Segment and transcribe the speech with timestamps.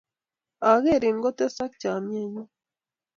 [0.69, 2.47] Akerin kotesak chomye nyun.